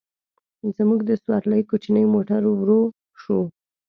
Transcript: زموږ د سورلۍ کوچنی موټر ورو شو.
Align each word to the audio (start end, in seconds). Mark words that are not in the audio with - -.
زموږ 0.77 0.99
د 1.05 1.11
سورلۍ 1.23 1.61
کوچنی 1.69 2.03
موټر 2.13 2.41
ورو 2.49 2.81
شو. 3.21 3.39